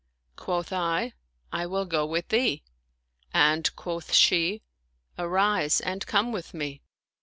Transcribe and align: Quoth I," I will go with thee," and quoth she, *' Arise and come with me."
Quoth 0.35 0.73
I," 0.73 1.13
I 1.53 1.67
will 1.67 1.85
go 1.85 2.07
with 2.07 2.29
thee," 2.29 2.63
and 3.35 3.69
quoth 3.75 4.13
she, 4.15 4.63
*' 4.89 5.19
Arise 5.19 5.79
and 5.79 6.07
come 6.07 6.31
with 6.31 6.55
me." 6.55 6.81